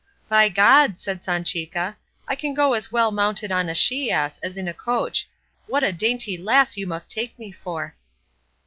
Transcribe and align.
"By 0.29 0.49
God," 0.49 0.97
said 0.97 1.21
Sanchica, 1.21 1.95
"I 2.27 2.33
can 2.35 2.55
go 2.55 2.73
just 2.73 2.87
as 2.87 2.91
well 2.91 3.11
mounted 3.11 3.51
on 3.51 3.69
a 3.69 3.75
she 3.75 4.09
ass 4.09 4.39
as 4.39 4.57
in 4.57 4.67
a 4.67 4.73
coach; 4.73 5.29
what 5.67 5.83
a 5.83 5.93
dainty 5.93 6.39
lass 6.39 6.75
you 6.75 6.87
must 6.87 7.07
take 7.11 7.37
me 7.37 7.51
for!" 7.51 7.93